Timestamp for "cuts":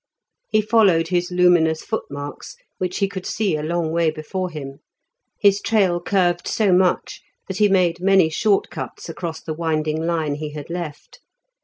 8.71-9.09